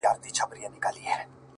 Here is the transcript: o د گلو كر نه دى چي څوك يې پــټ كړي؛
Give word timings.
o 0.03 0.03
د 0.03 0.07
گلو 0.07 0.15
كر 0.15 0.15
نه 0.15 0.19
دى 0.23 0.29
چي 0.35 0.37
څوك 0.37 0.59
يې 0.63 0.69
پــټ 0.73 0.79
كړي؛ 0.83 1.05